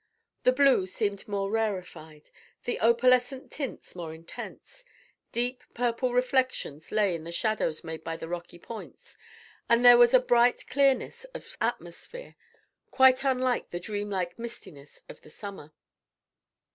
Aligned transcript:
The 0.45 0.51
blue 0.51 0.87
seemed 0.87 1.27
more 1.27 1.51
rarefied, 1.51 2.31
the 2.63 2.79
opalescent 2.79 3.51
tints 3.51 3.95
more 3.95 4.15
intense; 4.15 4.83
deep 5.31 5.63
purple 5.75 6.11
reflections 6.11 6.91
lay 6.91 7.13
in 7.13 7.23
the 7.23 7.31
shadows 7.31 7.83
made 7.83 8.03
by 8.03 8.17
the 8.17 8.27
rocky 8.27 8.57
points, 8.57 9.15
and 9.69 9.85
there 9.85 9.99
was 9.99 10.15
a 10.15 10.19
bright 10.19 10.65
clearness 10.65 11.25
of 11.35 11.55
atmosphere 11.61 12.35
quite 12.89 13.23
unlike 13.23 13.69
the 13.69 13.79
dream 13.79 14.09
like 14.09 14.39
mistiness 14.39 15.03
of 15.07 15.21
the 15.21 15.29
summer. 15.29 15.71